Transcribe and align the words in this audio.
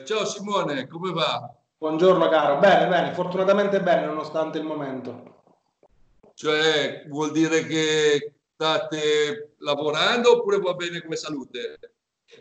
Eh, 0.00 0.04
ciao 0.04 0.24
Simone, 0.24 0.86
come 0.86 1.12
va? 1.12 1.52
Buongiorno 1.76 2.28
caro, 2.28 2.58
bene, 2.58 2.86
bene, 2.88 3.12
fortunatamente 3.12 3.82
bene 3.82 4.06
nonostante 4.06 4.58
il 4.58 4.64
momento. 4.64 5.42
Cioè, 6.34 7.04
vuol 7.08 7.32
dire 7.32 7.66
che 7.66 8.32
state 8.54 9.56
lavorando 9.58 10.38
oppure 10.38 10.58
va 10.58 10.72
bene 10.74 11.02
come 11.02 11.16
salute? 11.16 11.78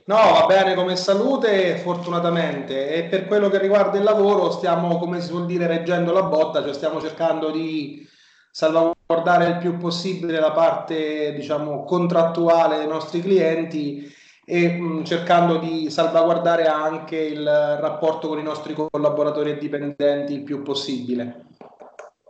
No, 0.05 0.16
va 0.16 0.45
bene 0.48 0.73
come 0.73 0.95
salute, 0.95 1.77
fortunatamente, 1.77 2.93
e 2.93 3.03
per 3.05 3.25
quello 3.27 3.49
che 3.49 3.57
riguarda 3.57 3.98
il 3.98 4.03
lavoro 4.03 4.52
stiamo, 4.52 4.98
come 4.98 5.20
si 5.20 5.31
vuol 5.31 5.45
dire, 5.45 5.67
reggendo 5.67 6.13
la 6.13 6.23
botta, 6.23 6.63
cioè 6.63 6.73
stiamo 6.73 7.02
cercando 7.02 7.52
di 7.52 8.07
salvaguardare 8.52 9.48
il 9.48 9.57
più 9.57 9.77
possibile 9.77 10.39
la 10.39 10.52
parte, 10.52 11.34
diciamo, 11.34 11.84
contrattuale 11.84 12.77
dei 12.77 12.88
nostri 12.88 13.21
clienti 13.21 14.16
e 14.52 14.67
mh, 14.67 15.03
cercando 15.03 15.59
di 15.59 15.91
salvaguardare 15.91 16.66
anche 16.66 17.17
il 17.17 17.45
rapporto 17.45 18.27
con 18.30 18.39
i 18.39 18.44
nostri 18.44 18.73
collaboratori 18.73 19.52
e 19.52 19.58
dipendenti 19.59 20.34
il 20.34 20.44
più 20.44 20.63
possibile. 20.63 21.45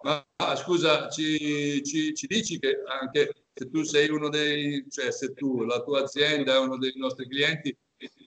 Ma 0.02 0.26
scusa, 0.56 1.08
ci, 1.08 1.82
ci, 1.84 2.14
ci, 2.14 2.28
dici 2.28 2.60
che 2.60 2.82
anche 3.02 3.46
se 3.54 3.70
tu 3.70 3.84
sei 3.84 4.10
uno 4.10 4.28
dei, 4.28 4.86
cioè 4.90 5.12
se 5.12 5.34
tu, 5.34 5.64
la 5.64 5.82
tua 5.82 6.02
azienda 6.02 6.56
è 6.56 6.60
uno 6.60 6.78
dei 6.78 6.92
nostri 6.98 7.26
clienti, 7.26 7.76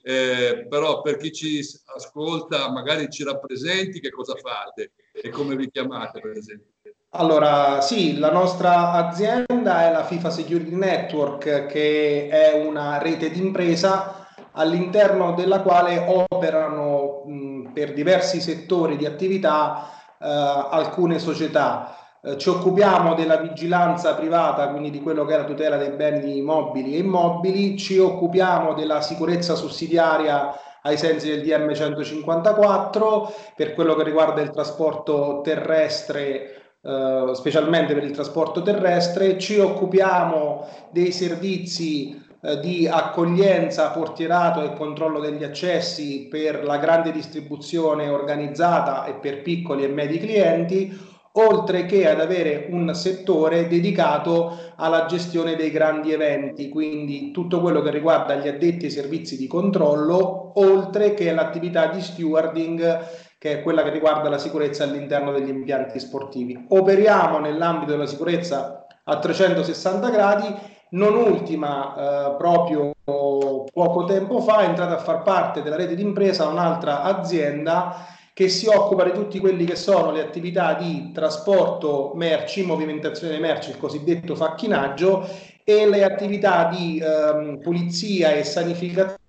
eh, 0.01 0.65
però 0.67 1.01
per 1.01 1.17
chi 1.17 1.31
ci 1.31 1.61
ascolta 1.95 2.71
magari 2.71 3.09
ci 3.11 3.23
rappresenti 3.23 3.99
che 3.99 4.09
cosa 4.09 4.35
fate 4.35 4.93
e 5.11 5.29
come 5.29 5.55
vi 5.55 5.69
chiamate 5.69 6.19
per 6.19 6.35
esempio. 6.35 6.72
Allora, 7.15 7.79
sì, 7.81 8.17
la 8.17 8.31
nostra 8.31 8.91
azienda 8.93 9.85
è 9.85 9.91
la 9.91 10.03
FIFA 10.03 10.31
Security 10.31 10.73
Network, 10.73 11.67
che 11.67 12.27
è 12.27 12.53
una 12.65 12.97
rete 12.97 13.29
d'impresa 13.29 14.25
all'interno 14.53 15.33
della 15.33 15.61
quale 15.61 16.03
operano 16.07 17.21
mh, 17.25 17.71
per 17.71 17.93
diversi 17.93 18.41
settori 18.41 18.97
di 18.97 19.05
attività 19.05 19.89
eh, 20.19 20.25
alcune 20.27 21.19
società. 21.19 21.95
Eh, 22.19 22.37
ci 22.39 22.49
occupiamo 22.49 23.13
della 23.13 23.37
vigilanza 23.37 24.15
privata, 24.15 24.69
quindi 24.69 24.89
di 24.89 25.01
quello 25.01 25.23
che 25.25 25.35
è 25.35 25.37
la 25.37 25.43
tutela 25.45 25.77
dei 25.77 25.91
beni 25.91 26.41
mobili 26.41 26.95
e 26.95 26.99
immobili, 26.99 27.77
ci 27.77 27.99
occupiamo 27.99 28.73
della 28.73 29.01
sicurezza 29.01 29.53
sussidiaria 29.53 30.51
ai 30.81 30.97
sensi 30.97 31.29
del 31.29 31.43
DM 31.43 31.73
154 31.75 33.31
per 33.55 33.73
quello 33.75 33.93
che 33.93 34.03
riguarda 34.03 34.41
il 34.41 34.49
trasporto 34.49 35.41
terrestre 35.43 36.57
Uh, 36.83 37.31
specialmente 37.31 37.93
per 37.93 38.03
il 38.03 38.11
trasporto 38.11 38.61
terrestre, 38.61 39.37
ci 39.37 39.57
occupiamo 39.57 40.67
dei 40.91 41.13
servizi 41.13 42.21
uh, 42.41 42.59
di 42.59 42.85
accoglienza, 42.85 43.91
portierato 43.91 44.61
e 44.61 44.73
controllo 44.73 45.21
degli 45.21 45.45
accessi 45.45 46.27
per 46.29 46.65
la 46.65 46.75
grande 46.79 47.13
distribuzione 47.13 48.09
organizzata 48.09 49.05
e 49.05 49.13
per 49.13 49.43
piccoli 49.43 49.85
e 49.85 49.87
medi 49.87 50.19
clienti, 50.19 50.93
oltre 51.35 51.85
che 51.85 52.09
ad 52.09 52.19
avere 52.19 52.67
un 52.69 52.93
settore 52.93 53.69
dedicato 53.69 54.73
alla 54.75 55.05
gestione 55.05 55.55
dei 55.55 55.71
grandi 55.71 56.11
eventi, 56.11 56.67
quindi 56.67 57.31
tutto 57.31 57.61
quello 57.61 57.81
che 57.81 57.91
riguarda 57.91 58.35
gli 58.35 58.49
addetti 58.49 58.85
ai 58.85 58.91
servizi 58.91 59.37
di 59.37 59.47
controllo, 59.47 60.51
oltre 60.59 61.13
che 61.13 61.31
l'attività 61.31 61.87
di 61.87 62.01
stewarding 62.01 63.31
che 63.43 63.59
è 63.59 63.61
quella 63.61 63.83
che 63.83 63.89
riguarda 63.89 64.29
la 64.29 64.37
sicurezza 64.37 64.85
all'interno 64.85 65.33
degli 65.33 65.49
impianti 65.49 65.99
sportivi. 65.99 66.65
Operiamo 66.69 67.39
nell'ambito 67.39 67.91
della 67.91 68.05
sicurezza 68.05 68.85
a 69.03 69.19
360 69.19 70.09
gradi, 70.11 70.55
non 70.91 71.13
ultima 71.13 71.93
eh, 72.31 72.35
proprio 72.37 72.93
poco 73.03 74.05
tempo 74.05 74.39
fa 74.39 74.59
è 74.59 74.67
entrata 74.69 74.93
a 74.93 74.99
far 74.99 75.23
parte 75.23 75.61
della 75.61 75.75
rete 75.75 75.93
d'impresa 75.93 76.47
un'altra 76.47 77.01
azienda 77.01 78.05
che 78.33 78.47
si 78.47 78.67
occupa 78.67 79.03
di 79.03 79.11
tutti 79.11 79.39
quelli 79.39 79.65
che 79.65 79.75
sono 79.75 80.11
le 80.11 80.21
attività 80.21 80.75
di 80.75 81.11
trasporto 81.13 82.13
merci, 82.15 82.63
movimentazione 82.63 83.33
delle 83.33 83.45
merci, 83.45 83.71
il 83.71 83.77
cosiddetto 83.77 84.35
facchinaggio 84.35 85.27
e 85.65 85.85
le 85.89 86.05
attività 86.05 86.69
di 86.69 86.97
ehm, 86.97 87.59
pulizia 87.59 88.31
e 88.31 88.45
sanificazione 88.45 89.21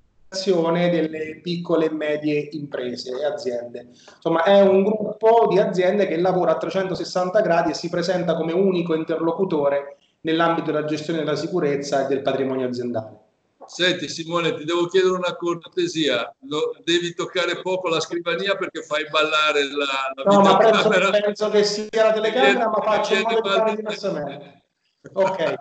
delle 0.90 1.40
piccole 1.42 1.86
e 1.86 1.92
medie 1.92 2.48
imprese 2.52 3.18
e 3.18 3.24
aziende. 3.24 3.88
Insomma, 4.16 4.42
è 4.42 4.60
un 4.60 4.82
gruppo 4.82 5.46
di 5.48 5.58
aziende 5.58 6.06
che 6.06 6.16
lavora 6.18 6.52
a 6.52 6.56
360 6.56 7.40
gradi 7.40 7.70
e 7.70 7.74
si 7.74 7.88
presenta 7.88 8.34
come 8.34 8.52
unico 8.52 8.94
interlocutore 8.94 9.96
nell'ambito 10.22 10.72
della 10.72 10.86
gestione 10.86 11.20
della 11.20 11.36
sicurezza 11.36 12.04
e 12.04 12.08
del 12.08 12.22
patrimonio 12.22 12.66
aziendale. 12.66 13.22
Senti 13.66 14.08
Simone, 14.08 14.54
ti 14.54 14.64
devo 14.64 14.86
chiedere 14.86 15.14
una 15.14 15.34
cortesia, 15.36 16.32
Lo, 16.48 16.76
devi 16.84 17.14
toccare 17.14 17.60
poco 17.62 17.88
la 17.88 18.00
scrivania 18.00 18.56
perché 18.56 18.82
fai 18.82 19.08
ballare 19.08 19.64
la, 19.64 20.12
la 20.14 20.30
No, 20.30 20.40
ma 20.40 20.56
penso, 20.58 20.88
penso, 21.10 21.50
che 21.50 21.64
sia 21.64 22.04
la 22.04 22.12
telecamera, 22.12 22.68
ma 22.68 22.82
faccio 22.82 23.14
in 23.14 23.22
modo 23.22 23.40
di 23.40 23.48
fare 23.48 23.76
diversamente. 23.76 24.62
Ok. 25.12 25.54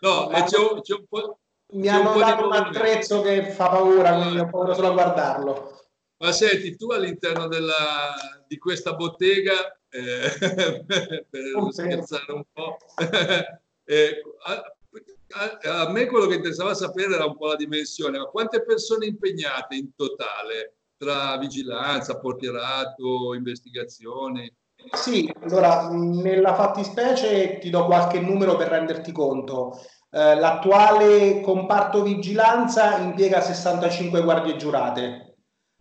no, 0.00 0.30
ma... 0.30 0.42
c'è 0.44 0.56
un, 0.56 0.80
c'è 0.80 0.94
un 0.94 1.04
po' 1.06 1.40
mi 1.70 1.88
hanno 1.88 2.12
un 2.12 2.18
dato 2.18 2.46
un 2.46 2.52
attrezzo 2.54 3.20
che 3.20 3.50
fa 3.50 3.68
paura, 3.68 4.14
quindi 4.14 4.38
ho 4.38 4.48
paura 4.48 4.74
solo 4.74 4.88
a 4.88 4.92
guardarlo. 4.92 5.78
Ma 6.18 6.32
senti, 6.32 6.76
tu 6.76 6.90
all'interno 6.90 7.46
della, 7.46 8.14
di 8.46 8.58
questa 8.58 8.94
bottega, 8.94 9.78
eh, 9.88 10.30
per 11.28 11.42
non 11.54 11.70
scherzare 11.70 12.32
un 12.32 12.44
po', 12.52 12.78
eh, 13.84 14.22
a, 14.46 14.76
a, 15.30 15.80
a, 15.80 15.90
me 15.90 16.06
quello 16.06 16.26
che 16.26 16.36
interessava 16.36 16.74
sapere 16.74 17.14
era 17.14 17.26
un 17.26 17.36
po' 17.36 17.46
la 17.46 17.56
dimensione, 17.56 18.18
ma 18.18 18.24
quante 18.24 18.64
persone 18.64 19.06
impegnate 19.06 19.76
in 19.76 19.94
totale 19.94 20.78
tra 20.96 21.36
vigilanza, 21.38 22.18
portierato, 22.18 23.34
investigazioni? 23.34 24.52
Sì, 24.92 25.32
allora 25.42 25.88
nella 25.90 26.54
fattispecie 26.54 27.58
ti 27.58 27.70
do 27.70 27.84
qualche 27.84 28.20
numero 28.20 28.56
per 28.56 28.68
renderti 28.68 29.12
conto. 29.12 29.78
Eh, 30.10 30.34
l'attuale 30.36 31.42
comparto 31.42 32.02
vigilanza 32.02 32.96
impiega 32.98 33.42
65 33.42 34.22
guardie 34.22 34.56
giurate. 34.56 35.36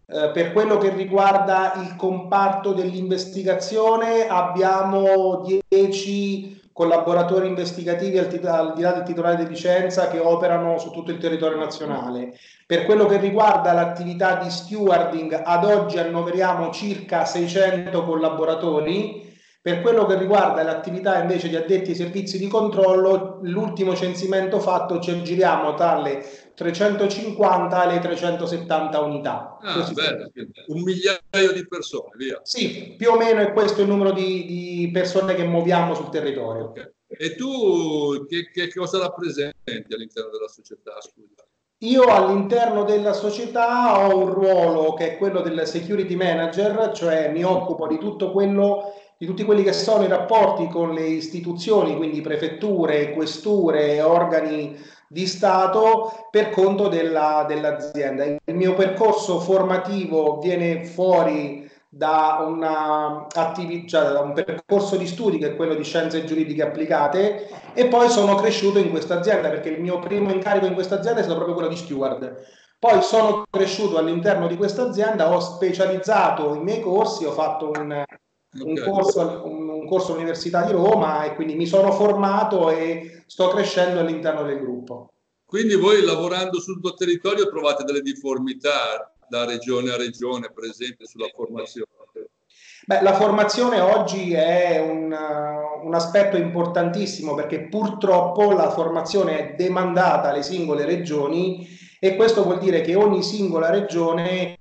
Eh, 0.06 0.32
per 0.34 0.52
quello 0.52 0.78
che 0.78 0.90
riguarda 0.90 1.74
il 1.76 1.96
comparto 1.96 2.74
dell'investigazione 2.74 4.28
abbiamo 4.28 5.46
10 5.70 6.56
collaboratori 6.74 7.48
investigativi 7.48 8.18
al, 8.18 8.40
al 8.44 8.74
di 8.76 8.82
là 8.82 8.92
del 8.92 9.04
titolare 9.04 9.38
di 9.38 9.50
licenza 9.50 10.10
che 10.10 10.20
operano 10.20 10.78
su 10.78 10.92
tutto 10.92 11.12
il 11.12 11.18
territorio 11.18 11.58
nazionale. 11.58 12.34
Per 12.66 12.86
quello 12.86 13.06
che 13.06 13.18
riguarda 13.18 13.74
l'attività 13.74 14.36
di 14.36 14.50
stewarding, 14.50 15.42
ad 15.44 15.66
oggi 15.66 15.98
annoveriamo 15.98 16.70
circa 16.70 17.26
600 17.26 18.04
collaboratori 18.04 19.27
per 19.68 19.82
quello 19.82 20.06
che 20.06 20.18
riguarda 20.18 20.64
l'attività 20.64 21.20
invece 21.20 21.50
di 21.50 21.58
addetti 21.58 21.90
ai 21.90 21.96
servizi 21.98 22.38
di 22.38 22.48
controllo, 22.48 23.40
l'ultimo 23.42 23.98
censimento 23.98 24.62
fatto 24.62 25.02
ci 25.02 25.12
aggiriamo 25.12 25.74
tra 25.74 26.00
le 26.00 26.26
350 26.56 27.84
e 27.84 27.94
le 27.94 28.00
370 28.00 29.00
unità. 29.02 29.58
Ah, 29.60 29.92
bello, 29.92 30.32
un 30.68 30.82
migliaio 30.84 31.52
di 31.54 31.68
persone, 31.68 32.12
via. 32.16 32.40
Sì, 32.44 32.96
più 32.98 33.12
o 33.12 33.18
meno 33.18 33.42
è 33.42 33.52
questo 33.52 33.82
il 33.82 33.90
numero 33.90 34.14
di, 34.14 34.46
di 34.46 34.90
persone 34.94 35.36
che 35.36 35.44
muoviamo 35.44 35.94
sul 35.96 36.08
territorio. 36.12 36.70
Okay. 36.70 36.90
E 37.06 37.36
tu 37.36 38.26
che, 38.26 38.50
che, 38.50 38.74
cosa 38.74 39.00
rappresenti 39.00 39.94
all'interno 39.94 40.30
della 40.30 40.48
società? 40.48 40.94
Scusa. 41.02 41.46
Io 41.80 42.04
all'interno 42.04 42.86
della 42.86 43.12
società 43.12 44.08
ho 44.08 44.18
un 44.18 44.34
ruolo 44.34 44.94
che 44.94 45.16
è 45.16 45.18
quello 45.18 45.42
del 45.42 45.68
security 45.68 46.16
manager, 46.16 46.92
cioè 46.94 47.30
mi 47.34 47.44
occupo 47.44 47.86
di 47.86 47.98
tutto 47.98 48.32
quello 48.32 48.94
di 49.18 49.26
tutti 49.26 49.44
quelli 49.44 49.64
che 49.64 49.74
sono 49.74 50.04
i 50.04 50.08
rapporti 50.08 50.68
con 50.68 50.94
le 50.94 51.06
istituzioni, 51.06 51.96
quindi 51.96 52.22
prefetture, 52.22 53.14
questure, 53.14 54.02
organi 54.02 54.78
di 55.08 55.26
Stato 55.26 56.28
per 56.30 56.50
conto 56.50 56.88
della, 56.88 57.46
dell'azienda. 57.48 58.26
Il 58.26 58.56
mio 58.56 58.74
percorso 58.74 59.40
formativo 59.40 60.40
viene 60.40 60.86
fuori 60.86 61.68
da, 61.90 62.44
una 62.46 63.26
cioè 63.88 64.12
da 64.12 64.20
un 64.20 64.34
percorso 64.34 64.98
di 64.98 65.08
studi 65.08 65.38
che 65.38 65.48
è 65.48 65.56
quello 65.56 65.74
di 65.74 65.84
scienze 65.84 66.26
giuridiche 66.26 66.62
applicate 66.62 67.48
e 67.74 67.88
poi 67.88 68.10
sono 68.10 68.36
cresciuto 68.36 68.78
in 68.78 68.90
questa 68.90 69.18
azienda 69.18 69.50
perché 69.50 69.70
il 69.70 69.82
mio 69.82 69.98
primo 70.00 70.32
incarico 70.32 70.66
in 70.66 70.74
questa 70.74 70.96
azienda 70.96 71.22
è 71.22 71.24
stato 71.24 71.38
proprio 71.38 71.56
quello 71.56 71.72
di 71.72 71.78
steward. 71.78 72.36
Poi 72.80 73.02
sono 73.02 73.46
cresciuto 73.50 73.98
all'interno 73.98 74.48
di 74.48 74.56
questa 74.56 74.84
azienda, 74.84 75.34
ho 75.34 75.40
specializzato 75.40 76.54
i 76.54 76.62
miei 76.62 76.82
corsi, 76.82 77.26
ho 77.26 77.32
fatto 77.32 77.72
un 77.72 78.04
un, 78.60 78.82
corso, 78.84 79.42
un, 79.46 79.70
un 79.70 79.88
corso 79.88 80.12
all'Università 80.12 80.64
di 80.64 80.72
Roma 80.72 81.24
e 81.24 81.36
quindi 81.36 81.56
mi 81.56 81.66
sono 81.66 81.92
formato 81.92 82.70
e 82.70 83.24
sto 83.26 83.50
crescendo 83.50 84.00
all'interno 84.00 84.44
del 84.44 84.60
gruppo. 84.60 85.12
Quindi 85.46 85.76
voi 85.76 86.04
lavorando 86.04 86.60
sul 86.60 86.82
tuo 86.82 86.94
territorio 86.94 87.48
trovate 87.50 87.84
delle 87.84 88.02
difformità 88.02 89.14
da 89.30 89.46
regione 89.46 89.92
a 89.92 89.98
regione, 89.98 90.52
per 90.52 90.66
esempio, 90.66 91.06
sulla 91.06 91.30
formazione? 91.34 91.88
Beh, 92.86 93.02
la 93.02 93.14
formazione 93.14 93.82
oggi 93.82 94.34
è 94.34 94.80
un, 94.80 95.14
un, 95.84 95.94
aspetto 95.94 96.38
importantissimo 96.38 97.36
perché 97.36 97.68
purtroppo 97.68 98.54
la 98.54 98.70
formazione 98.70 99.40
è 99.40 99.56
demandata 99.56 100.30
alle 100.30 100.42
singole 100.42 100.86
regioni 100.86 101.68
e 102.00 102.16
questo 102.16 102.44
vuol 102.44 102.60
dire 102.60 102.80
che 102.82 102.96
ogni 102.96 103.24
singola 103.24 103.70
regione 103.70 104.57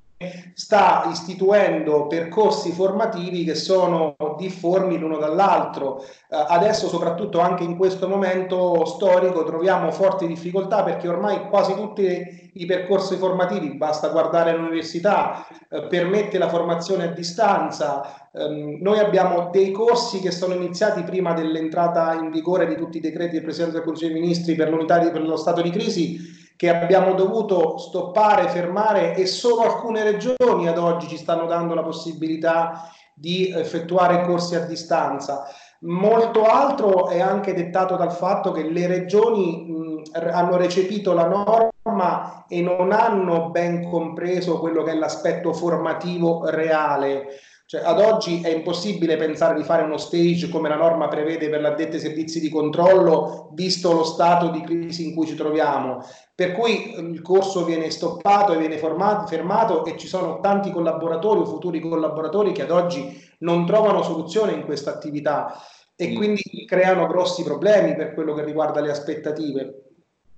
sta 0.55 1.09
istituendo 1.11 2.07
percorsi 2.07 2.73
formativi 2.73 3.45
che 3.45 3.55
sono 3.55 4.17
difformi 4.39 4.99
l'uno 4.99 5.19
dall'altro. 5.19 6.01
Eh, 6.01 6.45
adesso, 6.49 6.89
soprattutto 6.89 7.41
anche 7.41 7.65
in 7.65 7.77
questo 7.77 8.09
momento 8.09 8.85
storico, 8.87 9.45
troviamo 9.45 9.91
forti 9.91 10.27
difficoltà 10.27 10.83
perché 10.83 11.09
ormai 11.09 11.49
quasi 11.49 11.75
tutti 11.75 12.51
i 12.55 12.65
percorsi 12.65 13.17
formativi, 13.17 13.77
basta 13.77 14.09
guardare 14.09 14.57
l'università, 14.57 15.47
eh, 15.69 15.83
permette 15.87 16.39
la 16.39 16.49
formazione 16.49 17.05
a 17.05 17.13
distanza. 17.13 18.31
Eh, 18.33 18.79
noi 18.81 18.99
abbiamo 18.99 19.51
dei 19.51 19.71
corsi 19.71 20.21
che 20.21 20.31
sono 20.31 20.55
iniziati 20.55 21.03
prima 21.03 21.35
dell'entrata 21.35 22.15
in 22.15 22.31
vigore 22.31 22.67
di 22.67 22.77
tutti 22.77 22.97
i 22.97 23.01
decreti 23.01 23.35
del 23.35 23.43
Presidente 23.43 23.77
del 23.77 23.85
Consiglio 23.85 24.13
dei 24.13 24.23
Ministri 24.23 24.55
per 24.55 24.71
per 24.87 25.23
lo 25.23 25.37
stato 25.37 25.61
di 25.61 25.71
crisi 25.71 26.36
che 26.57 26.69
abbiamo 26.71 27.13
dovuto 27.13 27.77
stoppare, 27.77 28.49
fermare 28.49 29.15
e 29.15 29.27
solo 29.27 29.63
alcune 29.63 30.03
regioni 30.03 30.69
ad 30.69 30.79
oggi 30.79 31.07
ci 31.07 31.19
stanno 31.19 31.47
dando 31.47 31.75
la 31.75 31.83
possibilità 31.83 32.91
di 33.15 33.51
effettuare 33.51 34.25
corsi 34.25 34.55
a 34.55 34.61
distanza. 34.61 35.47
Molto 35.81 36.45
altro 36.45 37.09
è 37.09 37.21
anche 37.21 37.53
dettato 37.53 37.97
dal 37.97 38.13
fatto 38.13 38.53
che 38.53 38.63
le 38.63 38.87
regioni 38.87 39.67
mh, 39.67 40.03
hanno 40.33 40.57
recepito 40.57 41.13
la 41.13 41.27
norma 41.27 42.47
e 42.49 42.63
non 42.63 42.93
hanno 42.93 43.51
ben 43.51 43.89
compreso 43.89 44.59
quello 44.59 44.83
che 44.83 44.93
è 44.93 44.97
l'aspetto 44.97 45.53
formativo 45.53 46.49
reale. 46.49 47.27
Cioè, 47.69 47.81
ad 47.81 47.99
oggi 47.99 48.43
è 48.43 48.49
impossibile 48.49 49.17
pensare 49.17 49.57
di 49.57 49.65
fare 49.65 49.83
uno 49.83 49.97
stage 49.97 50.49
come 50.49 50.69
la 50.69 50.77
norma 50.77 51.09
prevede 51.09 51.49
per 51.49 51.61
l'addette 51.61 51.99
servizi 51.99 52.39
di 52.39 52.49
controllo, 52.49 53.51
visto 53.55 53.91
lo 53.91 54.05
stato 54.05 54.51
di 54.51 54.61
crisi 54.63 55.09
in 55.09 55.17
cui 55.17 55.27
ci 55.27 55.35
troviamo. 55.35 55.99
Per 56.33 56.53
cui 56.53 56.95
ehm, 56.95 57.13
il 57.13 57.23
corso 57.23 57.65
viene 57.65 57.91
stoppato 57.91 58.53
e 58.53 58.59
viene 58.59 58.79
formato, 58.79 59.27
fermato 59.27 59.85
e 59.85 59.97
ci 59.97 60.07
sono 60.07 60.39
tanti 60.39 60.71
collaboratori 60.71 61.41
o 61.41 61.45
futuri 61.45 61.81
collaboratori 61.81 62.53
che 62.53 62.63
ad 62.63 62.71
oggi 62.71 63.21
non 63.39 63.67
trovano 63.67 64.05
soluzione 64.05 64.53
in 64.53 64.65
questa 64.65 64.93
attività 64.93 65.61
e 65.97 66.13
quindi 66.13 66.43
creano 66.69 67.09
grossi 67.09 67.43
problemi 67.43 67.97
per 67.97 68.15
quello 68.15 68.33
che 68.35 68.45
riguarda 68.45 68.81
le 68.81 68.91
aspettative. 68.91 69.83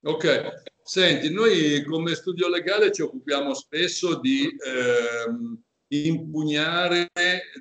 Ok, 0.05 0.63
senti, 0.83 1.31
noi 1.31 1.85
come 1.85 2.15
studio 2.15 2.49
legale 2.49 2.91
ci 2.91 3.03
occupiamo 3.03 3.53
spesso 3.53 4.19
di... 4.19 4.49
Ehm 4.67 5.63
impugnare 5.89 7.11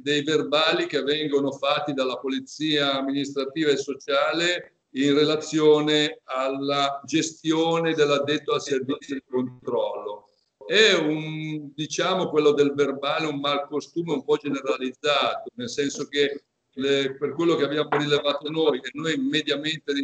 dei 0.01 0.23
verbali 0.23 0.85
che 0.85 1.01
vengono 1.01 1.51
fatti 1.51 1.93
dalla 1.93 2.17
polizia 2.17 2.97
amministrativa 2.97 3.71
e 3.71 3.77
sociale 3.77 4.73
in 4.91 5.13
relazione 5.13 6.21
alla 6.23 7.01
gestione 7.05 7.93
dell'addetto 7.93 8.53
al 8.53 8.61
servizio 8.61 9.15
di 9.15 9.23
controllo. 9.29 10.29
È 10.65 10.93
un, 10.93 11.71
diciamo, 11.73 12.29
quello 12.29 12.51
del 12.51 12.73
verbale 12.73 13.27
un 13.27 13.39
malcostume 13.39 14.13
un 14.13 14.23
po' 14.23 14.35
generalizzato, 14.35 15.49
nel 15.55 15.69
senso 15.69 16.07
che 16.07 16.43
le, 16.77 17.15
per 17.15 17.33
quello 17.33 17.55
che 17.55 17.63
abbiamo 17.63 17.89
rilevato 17.91 18.49
noi, 18.49 18.81
che 18.81 18.91
noi 18.93 19.17
mediamente 19.17 19.91
uh, 19.91 19.95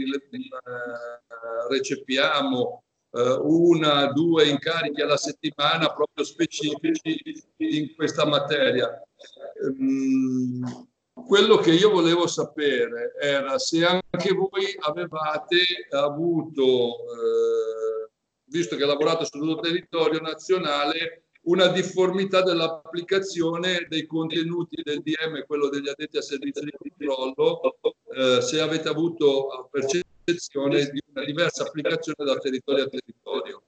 recepiamo 1.69 2.82
eh, 3.13 3.37
una, 3.41 4.11
due 4.11 4.47
incarichi 4.47 5.01
alla 5.01 5.17
settimana 5.17 5.93
proprio 5.93 6.25
specifici 6.25 7.21
in 7.57 7.93
questa 7.95 8.25
materia. 8.25 9.01
Um, 9.61 10.87
quello 11.13 11.57
che 11.57 11.71
io 11.71 11.91
volevo 11.91 12.25
sapere 12.25 13.13
era 13.21 13.59
se 13.59 13.85
anche 13.85 14.33
voi 14.33 14.75
avevate 14.79 15.57
avuto, 15.91 16.63
eh, 16.63 18.09
visto 18.45 18.75
che 18.75 18.85
lavorate 18.85 19.25
sul 19.25 19.41
tutto 19.41 19.61
territorio 19.61 20.19
nazionale, 20.19 21.25
una 21.43 21.67
difformità 21.67 22.41
dell'applicazione 22.41 23.85
dei 23.89 24.05
contenuti 24.07 24.81
del 24.81 25.01
DM, 25.01 25.45
quello 25.45 25.69
degli 25.69 25.87
addetti 25.87 26.17
a 26.17 26.21
servizio 26.21 26.63
di 26.63 26.71
controllo, 26.71 27.77
eh, 28.15 28.41
se 28.41 28.59
avete 28.59 28.89
avuto 28.89 29.69
percezione 30.23 30.89
di 30.89 31.01
una 31.13 31.25
diversa 31.25 31.63
applicazione 31.63 32.23
da 32.23 32.37
territorio 32.37 32.83
a 32.83 32.87
territorio. 32.87 33.63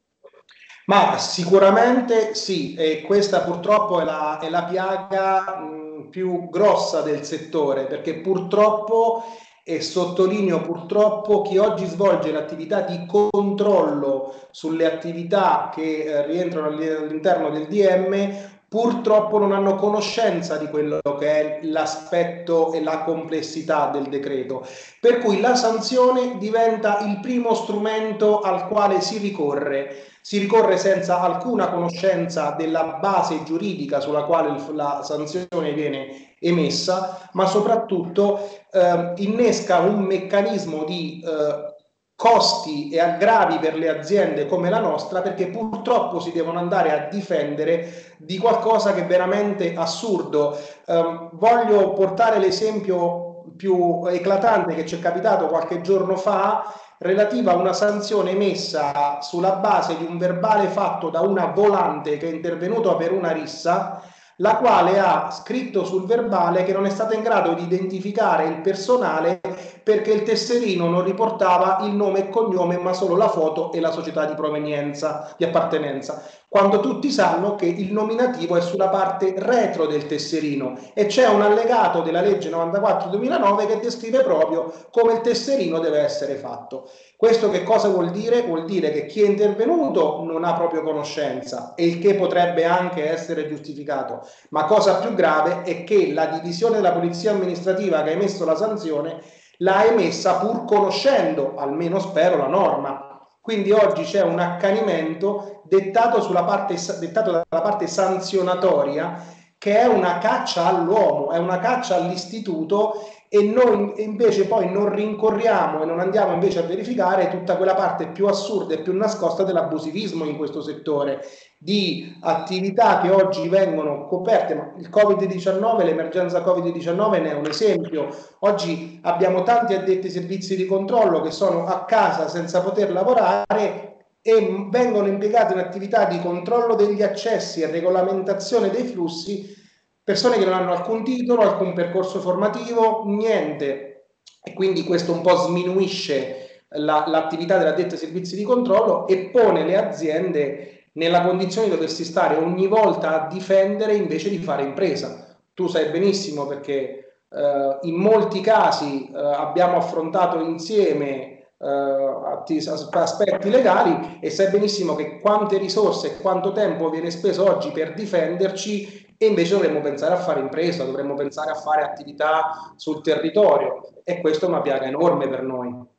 Ma 0.86 1.18
sicuramente 1.18 2.36
sì, 2.36 2.76
e 2.76 3.02
questa 3.02 3.42
purtroppo 3.42 4.00
è 4.02 4.04
la, 4.04 4.40
è 4.40 4.50
la 4.50 4.66
piaga 4.66 5.58
mh, 5.58 6.10
più 6.10 6.48
grossa 6.50 7.02
del 7.02 7.24
settore, 7.24 7.86
perché 7.86 8.20
purtroppo, 8.20 9.24
e 9.64 9.82
sottolineo 9.82 10.62
purtroppo, 10.62 11.42
chi 11.42 11.58
oggi 11.58 11.86
svolge 11.86 12.32
l'attività 12.32 12.82
di 12.82 13.04
controllo 13.08 14.48
sulle 14.52 14.86
attività 14.86 15.72
che 15.74 16.04
eh, 16.04 16.26
rientrano 16.28 16.68
all'interno 16.68 17.50
del 17.50 17.66
DM 17.68 18.54
purtroppo 18.68 19.38
non 19.38 19.52
hanno 19.52 19.76
conoscenza 19.76 20.58
di 20.58 20.68
quello 20.68 21.00
che 21.20 21.28
è 21.28 21.60
l'aspetto 21.64 22.74
e 22.74 22.82
la 22.82 23.04
complessità 23.04 23.90
del 23.92 24.08
decreto, 24.08 24.66
per 25.00 25.20
cui 25.20 25.40
la 25.40 25.56
sanzione 25.56 26.38
diventa 26.38 27.00
il 27.00 27.20
primo 27.22 27.54
strumento 27.54 28.42
al 28.42 28.68
quale 28.68 29.02
si 29.02 29.18
ricorre. 29.18 30.04
Si 30.22 30.40
ricorre 30.40 30.78
senza 30.78 31.22
alcuna 31.22 31.70
conoscenza 31.70 32.56
della 32.58 32.98
base 33.00 33.44
giuridica 33.44 34.00
sulla 34.00 34.24
quale 34.24 34.60
la 34.74 35.02
sanzione 35.04 35.72
viene 35.74 36.34
emessa, 36.40 37.30
ma 37.34 37.46
soprattutto 37.46 38.50
eh, 38.72 39.14
innesca 39.18 39.80
un 39.80 40.02
meccanismo 40.02 40.84
di 40.84 41.24
eh, 41.24 41.75
costi 42.16 42.90
e 42.90 43.00
aggravi 43.00 43.60
per 43.60 43.76
le 43.76 43.90
aziende 43.90 44.46
come 44.46 44.70
la 44.70 44.80
nostra 44.80 45.22
perché 45.22 45.48
purtroppo 45.48 46.20
si 46.20 46.32
devono 46.32 46.60
andare 46.60 46.92
a 46.92 47.08
difendere 47.10 48.16
di 48.18 48.38
qualcosa 48.38 48.94
che 48.94 49.02
è 49.02 49.06
veramente 49.06 49.74
assurdo. 49.76 50.58
Um, 50.86 51.30
voglio 51.34 51.92
portare 51.94 52.40
l'esempio 52.40 53.26
più 53.58 54.06
eclatante 54.08 54.74
che 54.76 54.86
ci 54.86 54.96
è 54.96 55.00
capitato 55.00 55.48
qualche 55.48 55.82
giorno 55.82 56.16
fa 56.16 56.74
relativa 57.00 57.52
a 57.52 57.58
una 57.58 57.74
sanzione 57.74 58.32
emessa 58.32 59.20
sulla 59.22 59.58
base 59.58 59.98
di 59.98 60.06
un 60.06 60.18
verbale 60.18 60.68
fatto 60.68 61.10
da 61.10 61.20
una 61.20 61.48
volante 61.48 62.18
che 62.18 62.28
è 62.28 62.34
intervenuto 62.34 62.96
per 62.96 63.12
una 63.12 63.32
rissa 63.32 64.02
la 64.40 64.58
quale 64.58 65.00
ha 65.00 65.32
scritto 65.32 65.86
sul 65.86 66.06
verbale 66.06 66.64
che 66.64 66.74
non 66.74 66.86
è 66.86 66.90
stata 66.90 67.14
in 67.14 67.22
grado 67.22 67.54
di 67.54 67.64
identificare 67.64 68.46
il 68.46 68.62
personale 68.62 69.40
perché 69.86 70.12
il 70.12 70.24
tesserino 70.24 70.90
non 70.90 71.04
riportava 71.04 71.86
il 71.86 71.92
nome 71.92 72.22
e 72.22 72.30
cognome 72.30 72.80
ma 72.80 72.92
solo 72.92 73.16
la 73.16 73.30
foto 73.30 73.72
e 73.72 73.80
la 73.80 73.92
società 73.92 74.26
di 74.26 74.34
provenienza, 74.34 75.36
di 75.38 75.44
appartenenza, 75.44 76.24
quando 76.50 76.80
tutti 76.80 77.12
sanno 77.12 77.54
che 77.54 77.68
il 77.68 77.94
nominativo 77.94 78.56
è 78.56 78.62
sulla 78.62 78.88
parte 78.88 79.36
retro 79.38 79.86
del 79.86 80.08
tesserino 80.08 80.76
e 80.96 81.06
c'è 81.06 81.28
un 81.28 81.44
allegato 81.44 82.02
della 82.02 82.22
legge 82.22 82.50
94-2009 82.50 83.68
che 83.68 83.80
descrive 83.80 84.24
proprio 84.24 84.74
come 84.90 85.14
il 85.14 85.22
tesserino 85.22 85.78
deve 85.78 86.00
essere 86.00 86.34
fatto. 86.34 86.90
Questo 87.16 87.52
che 87.52 87.62
cosa 87.62 87.88
vuol 87.88 88.10
dire? 88.10 88.42
Vuol 88.42 88.66
dire 88.66 88.90
che 88.92 89.06
chi 89.06 89.22
è 89.22 89.28
intervenuto 89.28 90.24
non 90.24 90.46
ha 90.46 90.54
proprio 90.54 90.82
conoscenza 90.82 91.74
e 91.76 91.86
il 91.86 92.00
che 92.00 92.16
potrebbe 92.16 92.66
anche 92.66 93.08
essere 93.08 93.48
giustificato, 93.48 94.28
ma 94.50 94.66
cosa 94.66 94.96
più 94.96 95.14
grave 95.14 95.62
è 95.62 95.84
che 95.84 96.12
la 96.12 96.26
divisione 96.26 96.78
della 96.78 96.92
polizia 96.92 97.32
amministrativa 97.32 98.02
che 98.02 98.10
ha 98.10 98.14
emesso 98.14 98.46
la 98.46 98.56
sanzione 98.56 99.22
l'ha 99.58 99.86
emessa 99.86 100.36
pur 100.36 100.66
conoscendo, 100.66 101.56
almeno 101.58 102.00
spero, 102.00 102.38
la 102.38 102.48
norma. 102.48 103.20
Quindi 103.42 103.72
oggi 103.72 104.04
c'è 104.04 104.22
un 104.22 104.40
accanimento 104.40 105.62
dettato, 105.66 106.28
parte, 106.44 106.76
dettato 107.00 107.32
dalla 107.32 107.62
parte 107.62 107.88
sanzionatoria 107.88 109.34
che 109.58 109.80
è 109.80 109.86
una 109.86 110.18
caccia 110.18 110.66
all'uomo, 110.66 111.32
è 111.32 111.38
una 111.38 111.60
caccia 111.60 111.96
all'istituto 111.96 113.08
e 113.28 113.44
noi 113.44 113.94
invece 114.04 114.46
poi 114.46 114.72
non 114.72 114.94
rincorriamo 114.94 115.82
e 115.82 115.86
non 115.86 116.00
andiamo 116.00 116.34
invece 116.34 116.60
a 116.60 116.64
verificare 116.64 117.30
tutta 117.30 117.58
quella 117.58 117.74
parte 117.74 118.08
più 118.08 118.28
assurda 118.28 118.76
e 118.76 118.82
più 118.82 118.96
nascosta 118.96 119.44
dell'abusivismo 119.44 120.26
in 120.26 120.38
questo 120.38 120.62
settore, 120.62 121.22
di 121.58 122.16
attività 122.22 123.02
che 123.02 123.10
oggi 123.10 123.50
vengono 123.50 124.06
coperte, 124.06 124.54
ma 124.56 124.74
il 124.78 124.90
Covid-19, 124.90 125.84
l'emergenza 125.84 126.44
Covid-19 126.44 127.22
ne 127.22 127.32
è 127.32 127.34
un 127.34 127.48
esempio. 127.48 128.08
Oggi 128.40 129.00
abbiamo 129.02 129.44
tanti 129.44 129.74
addetti 129.74 130.06
ai 130.06 130.12
servizi 130.12 130.56
di 130.56 130.66
controllo 130.66 131.22
che 131.22 131.32
sono 131.32 131.66
a 131.66 131.86
casa 131.86 132.28
senza 132.28 132.62
poter 132.62 132.92
lavorare 132.92 133.96
e 134.22 134.68
vengono 134.70 135.08
impiegati 135.08 135.54
in 135.54 135.60
attività 135.60 136.06
di 136.06 136.20
controllo 136.20 136.76
degli 136.76 137.02
accessi 137.02 137.62
e 137.62 137.72
regolamentazione 137.72 138.70
dei 138.70 138.86
flussi 138.86 139.64
persone 140.06 140.38
che 140.38 140.46
non 140.46 140.54
hanno 140.54 140.72
alcun 140.72 141.04
titolo, 141.04 141.42
alcun 141.42 141.74
percorso 141.74 142.20
formativo, 142.20 143.04
niente. 143.08 144.10
E 144.44 144.54
quindi 144.54 144.84
questo 144.84 145.12
un 145.12 145.22
po' 145.22 145.36
sminuisce 145.36 146.64
la, 146.70 147.06
l'attività 147.08 147.58
dell'addetto 147.58 147.96
ai 147.96 148.00
servizi 148.00 148.36
di 148.36 148.44
controllo 148.44 149.08
e 149.08 149.30
pone 149.32 149.66
le 149.66 149.76
aziende 149.76 150.90
nella 150.94 151.22
condizione 151.22 151.68
di 151.68 151.74
doversi 151.74 152.06
stare 152.06 152.36
ogni 152.36 152.68
volta 152.68 153.24
a 153.24 153.28
difendere 153.28 153.96
invece 153.96 154.30
di 154.30 154.38
fare 154.38 154.62
impresa. 154.62 155.36
Tu 155.56 155.68
sai 155.68 155.90
benissimo 155.90 156.46
perché 156.46 157.24
eh, 157.28 157.78
in 157.82 157.96
molti 157.96 158.42
casi 158.42 159.10
eh, 159.10 159.18
abbiamo 159.18 159.78
affrontato 159.78 160.40
insieme 160.40 161.35
aspetti 161.66 163.50
legali 163.50 164.20
e 164.22 164.30
sai 164.30 164.52
benissimo 164.52 164.96
che 164.96 165.20
quante 165.20 165.58
risorse 165.58 166.08
e 166.08 166.18
quanto 166.18 166.52
tempo 166.52 166.90
viene 166.90 167.10
speso 167.12 167.50
oggi 167.50 167.72
per 167.72 167.94
difenderci 167.94 169.04
e 169.18 169.26
invece 169.28 169.54
dovremmo 169.54 169.82
pensare 169.82 170.14
a 170.14 170.20
fare 170.20 170.42
impresa, 170.42 170.84
dovremmo 170.84 171.16
pensare 171.16 171.52
a 171.52 171.56
fare 171.56 171.84
attività 171.84 172.74
sul 172.76 173.02
territorio 173.02 174.02
e 174.04 174.22
questo 174.22 174.46
è 174.46 174.50
una 174.50 174.62
piaga 174.62 174.86
enorme 174.86 175.28
per 175.30 175.42
noi. 175.42 175.94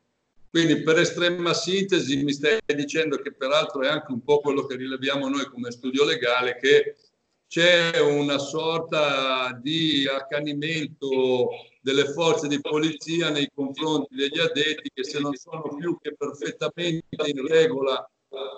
Quindi 0.49 0.81
per 0.81 0.97
estrema 0.99 1.53
sintesi 1.53 2.23
mi 2.23 2.31
stai 2.31 2.59
dicendo 2.73 3.17
che 3.17 3.33
peraltro 3.33 3.81
è 3.81 3.89
anche 3.89 4.11
un 4.11 4.23
po' 4.23 4.39
quello 4.39 4.65
che 4.65 4.75
rileviamo 4.75 5.27
noi 5.27 5.45
come 5.45 5.71
studio 5.71 6.05
legale, 6.05 6.57
che 6.57 6.95
c'è 7.47 7.99
una 7.99 8.37
sorta 8.37 9.57
di 9.61 10.07
accanimento 10.07 11.49
delle 11.87 12.11
forze 12.11 12.49
di 12.49 12.59
polizia 12.59 13.29
nei 13.29 13.49
confronti 13.55 14.13
degli 14.13 14.39
addetti 14.39 14.91
che 14.93 15.05
se 15.05 15.19
non 15.19 15.33
sono 15.35 15.73
più 15.77 15.97
che 16.01 16.17
perfettamente 16.17 17.15
in 17.27 17.47
regola 17.47 18.05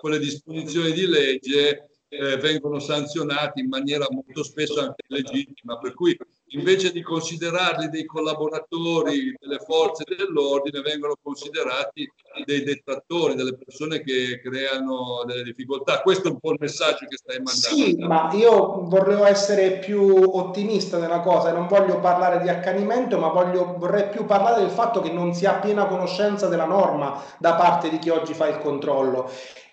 con 0.01 0.09
le 0.09 0.17
disposizioni 0.17 0.91
di 0.93 1.05
legge 1.05 1.91
eh, 2.07 2.37
vengono 2.37 2.79
sanzionati 2.79 3.59
in 3.59 3.67
maniera 3.67 4.07
molto 4.09 4.41
spesso 4.41 4.79
anche 4.79 5.03
legittima, 5.09 5.77
per 5.77 5.93
cui 5.93 6.17
invece 6.49 6.91
di 6.91 7.01
considerarli 7.01 7.89
dei 7.89 8.05
collaboratori 8.05 9.35
delle 9.39 9.59
forze 9.59 10.03
dell'ordine 10.05 10.81
vengono 10.81 11.15
considerati 11.21 12.09
dei 12.45 12.63
detrattori, 12.63 13.35
delle 13.35 13.55
persone 13.55 14.01
che 14.01 14.39
creano 14.41 15.23
delle 15.25 15.43
difficoltà. 15.43 16.01
Questo 16.01 16.29
è 16.29 16.31
un 16.31 16.39
po' 16.39 16.51
il 16.51 16.57
messaggio 16.59 17.05
che 17.07 17.17
stai 17.17 17.37
mandando. 17.37 17.67
Sì, 17.67 17.95
ma 17.97 18.29
io 18.33 18.87
vorrei 18.87 19.21
essere 19.29 19.79
più 19.79 20.01
ottimista 20.33 20.97
nella 20.97 21.19
cosa, 21.19 21.51
non 21.51 21.67
voglio 21.67 21.99
parlare 21.99 22.41
di 22.41 22.49
accanimento, 22.49 23.17
ma 23.17 23.29
voglio, 23.29 23.75
vorrei 23.77 24.09
più 24.09 24.25
parlare 24.25 24.61
del 24.61 24.71
fatto 24.71 25.01
che 25.01 25.11
non 25.11 25.33
si 25.33 25.45
ha 25.45 25.55
piena 25.55 25.87
conoscenza 25.87 26.47
della 26.47 26.65
norma 26.65 27.21
da 27.37 27.55
parte 27.55 27.89
di 27.89 27.99
chi 27.99 28.09
oggi 28.09 28.33
fa 28.33 28.47
il 28.47 28.59
controllo 28.59 29.29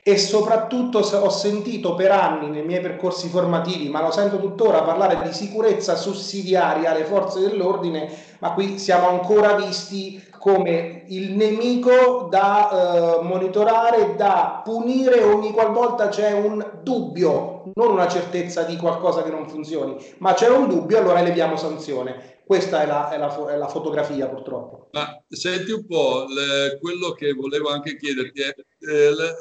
e 0.09 0.19
soprattutto 0.19 0.99
ho 0.99 1.31
sentito 1.31 1.97
per 1.97 2.13
anni 2.13 2.49
nei 2.49 2.65
miei 2.65 2.81
percorsi 2.81 3.29
formativi, 3.29 3.89
ma 3.89 4.01
lo 4.01 4.13
sento 4.13 4.39
tuttora, 4.39 4.85
parlare 4.85 5.21
di 5.27 5.35
sicurezza 5.35 5.97
sussidiaria 5.97 6.66
alle 6.67 7.05
forze 7.05 7.41
dell'ordine, 7.41 8.09
ma 8.41 8.53
qui 8.53 8.79
siamo 8.79 9.09
ancora 9.09 9.55
visti 9.55 10.23
come 10.39 11.03
il 11.07 11.35
nemico 11.35 12.29
da 12.31 12.71
eh, 12.71 13.23
monitorare, 13.23 14.15
da 14.17 14.63
punire 14.65 15.23
ogni 15.23 15.53
qualvolta 15.53 16.09
c'è 16.09 16.33
un 16.33 16.65
dubbio, 16.83 17.65
non 17.75 17.91
una 17.91 18.09
certezza 18.09 18.63
di 18.63 18.77
qualcosa 18.77 19.23
che 19.23 19.31
non 19.31 19.49
funzioni, 19.49 19.97
ma 20.19 20.35
c'è 20.35 20.49
un 20.49 20.69
dubbio, 20.69 20.99
allora 20.99 21.21
eleviamo 21.21 21.57
sanzione. 21.57 22.36
Questa 22.47 22.81
è 22.81 22.87
la, 22.87 23.11
è 23.11 23.19
la, 23.19 23.49
è 23.49 23.57
la 23.57 23.67
fotografia 23.67 24.29
purtroppo. 24.29 24.89
Ma 24.93 25.21
senti 25.27 25.73
un 25.73 25.85
po', 25.85 26.27
le, 26.29 26.79
quello 26.79 27.11
che 27.11 27.33
volevo 27.33 27.71
anche 27.71 27.97
chiederti 27.97 28.41
è, 28.41 28.55
eh, 28.89 29.13
le, 29.13 29.35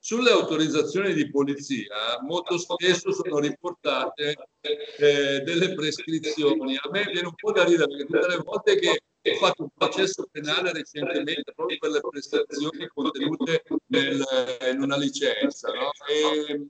sulle 0.00 0.32
autorizzazioni 0.32 1.14
di 1.14 1.30
polizia 1.30 2.18
molto 2.26 2.58
spesso 2.58 3.12
sono 3.12 3.38
riportate 3.38 4.34
eh, 4.60 5.42
delle 5.44 5.74
prescrizioni. 5.74 6.74
A 6.74 6.88
me 6.90 7.04
viene 7.04 7.28
un 7.28 7.34
po' 7.36 7.52
da 7.52 7.62
ridere 7.62 7.86
perché 7.86 8.06
tutte 8.06 8.26
le 8.26 8.42
volte 8.44 8.74
che 8.80 9.00
ho 9.30 9.34
fatto 9.36 9.62
un 9.62 9.68
processo 9.74 10.28
penale 10.30 10.72
recentemente 10.72 11.52
proprio 11.54 11.78
per 11.78 11.90
le 11.90 12.00
prestazioni 12.00 12.86
contenute 12.88 13.62
nel, 13.86 14.24
in 14.72 14.82
una 14.82 14.96
licenza. 14.96 15.70
No? 15.72 15.90
E, 16.06 16.66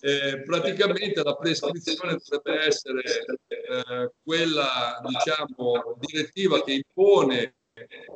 eh, 0.00 0.42
praticamente 0.42 1.22
la 1.22 1.34
prescrizione 1.34 2.16
dovrebbe 2.16 2.66
essere 2.66 3.02
eh, 3.46 4.10
quella 4.22 5.00
diciamo, 5.04 5.96
direttiva 5.98 6.62
che 6.62 6.72
impone 6.72 7.54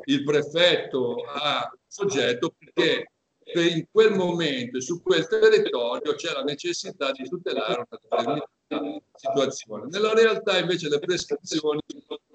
il 0.05 0.25
prefetto 0.25 1.25
a 1.27 1.71
soggetto 1.87 2.55
perché 2.57 3.11
in 3.53 3.85
quel 3.91 4.15
momento 4.15 4.81
su 4.81 5.03
quel 5.03 5.27
territorio 5.27 6.15
c'è 6.15 6.33
la 6.33 6.43
necessità 6.43 7.11
di 7.13 7.29
tutelare 7.29 7.85
una 7.89 7.99
determinata 8.01 8.49
situazione. 9.15 9.87
Nella 9.89 10.15
realtà 10.15 10.59
invece 10.59 10.89
le 10.89 11.01
prescrizioni 11.01 11.81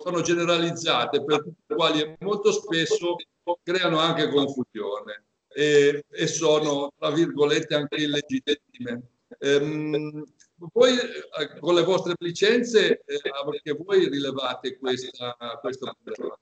sono 0.06 0.22
generalizzate 0.22 1.24
per 1.24 1.44
i 1.48 1.74
quali 1.74 2.16
molto 2.20 2.52
spesso 2.52 3.16
creano 3.64 3.98
anche 3.98 4.30
confusione 4.30 5.24
e, 5.52 6.06
e 6.12 6.28
sono, 6.28 6.92
tra 6.96 7.10
virgolette, 7.10 7.74
anche 7.74 7.96
illegittime. 7.96 9.02
Ehm, 9.40 10.24
voi 10.72 10.94
eh, 10.94 11.60
con 11.60 11.74
le 11.74 11.84
vostre 11.84 12.14
licenze, 12.20 13.02
eh, 13.04 13.74
voi 13.84 14.08
rilevate 14.08 14.78
questa, 14.78 15.36
questo 15.60 15.92
problema? 16.04 16.38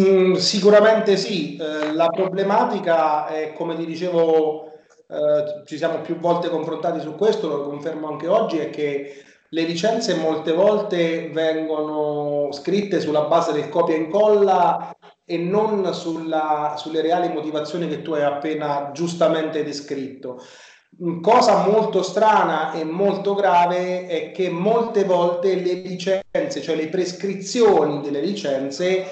Mm, 0.00 0.34
sicuramente 0.34 1.16
sì, 1.16 1.56
eh, 1.56 1.92
la 1.92 2.08
problematica 2.08 3.26
è 3.26 3.52
come 3.54 3.74
ti 3.74 3.84
dicevo, 3.84 4.70
eh, 5.08 5.64
ci 5.66 5.76
siamo 5.76 6.02
più 6.02 6.18
volte 6.18 6.48
confrontati 6.48 7.00
su 7.00 7.16
questo, 7.16 7.48
lo 7.48 7.64
confermo 7.64 8.08
anche 8.08 8.28
oggi, 8.28 8.58
è 8.58 8.70
che 8.70 9.24
le 9.54 9.62
licenze 9.62 10.16
molte 10.16 10.52
volte 10.52 11.30
vengono 11.32 12.50
scritte 12.50 13.00
sulla 13.00 13.22
base 13.22 13.52
del 13.52 13.68
copia 13.68 13.94
e 13.94 13.98
incolla 13.98 14.96
e 15.24 15.38
non 15.38 15.94
sulla, 15.94 16.74
sulle 16.76 17.00
reali 17.00 17.32
motivazioni 17.32 17.88
che 17.88 18.02
tu 18.02 18.12
hai 18.14 18.24
appena 18.24 18.90
giustamente 18.92 19.62
descritto. 19.62 20.42
Cosa 21.22 21.66
molto 21.66 22.02
strana 22.02 22.72
e 22.72 22.82
molto 22.82 23.34
grave 23.34 24.06
è 24.08 24.32
che 24.32 24.50
molte 24.50 25.04
volte 25.04 25.54
le 25.54 25.74
licenze, 25.74 26.60
cioè 26.60 26.74
le 26.74 26.88
prescrizioni 26.88 28.00
delle 28.00 28.20
licenze, 28.20 28.86
eh, 28.86 29.06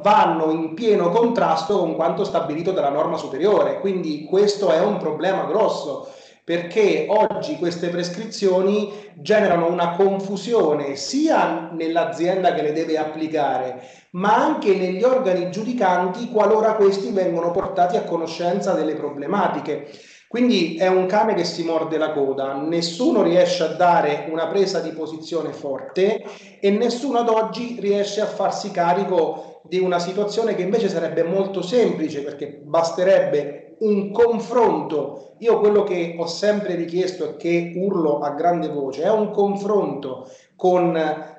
vanno 0.00 0.50
in 0.52 0.74
pieno 0.74 1.10
contrasto 1.10 1.78
con 1.78 1.96
quanto 1.96 2.22
stabilito 2.22 2.70
dalla 2.70 2.88
norma 2.88 3.16
superiore. 3.16 3.80
Quindi 3.80 4.24
questo 4.24 4.70
è 4.70 4.80
un 4.80 4.96
problema 4.98 5.44
grosso 5.44 6.08
perché 6.44 7.06
oggi 7.08 7.56
queste 7.56 7.88
prescrizioni 7.88 9.10
generano 9.14 9.70
una 9.70 9.92
confusione 9.92 10.96
sia 10.96 11.70
nell'azienda 11.72 12.52
che 12.52 12.62
le 12.62 12.72
deve 12.72 12.98
applicare, 12.98 13.82
ma 14.12 14.34
anche 14.34 14.74
negli 14.74 15.04
organi 15.04 15.50
giudicanti 15.50 16.30
qualora 16.30 16.74
questi 16.74 17.12
vengono 17.12 17.52
portati 17.52 17.96
a 17.96 18.02
conoscenza 18.02 18.72
delle 18.72 18.94
problematiche. 18.94 19.88
Quindi 20.26 20.76
è 20.76 20.88
un 20.88 21.06
cane 21.06 21.34
che 21.34 21.44
si 21.44 21.62
morde 21.62 21.98
la 21.98 22.10
coda, 22.12 22.54
nessuno 22.54 23.22
riesce 23.22 23.62
a 23.64 23.74
dare 23.74 24.26
una 24.30 24.46
presa 24.46 24.80
di 24.80 24.90
posizione 24.90 25.52
forte 25.52 26.24
e 26.58 26.70
nessuno 26.70 27.18
ad 27.18 27.28
oggi 27.28 27.76
riesce 27.78 28.22
a 28.22 28.26
farsi 28.26 28.70
carico 28.70 29.60
di 29.64 29.78
una 29.78 29.98
situazione 29.98 30.54
che 30.54 30.62
invece 30.62 30.88
sarebbe 30.88 31.22
molto 31.22 31.62
semplice 31.62 32.22
perché 32.22 32.62
basterebbe 32.64 33.61
un 33.82 34.10
confronto. 34.10 35.34
Io 35.38 35.58
quello 35.58 35.82
che 35.82 36.16
ho 36.18 36.26
sempre 36.26 36.76
richiesto 36.76 37.24
e 37.24 37.36
che 37.36 37.72
urlo 37.76 38.20
a 38.20 38.30
grande 38.30 38.68
voce 38.68 39.02
è 39.02 39.10
un 39.10 39.30
confronto 39.30 40.28
con 40.54 40.92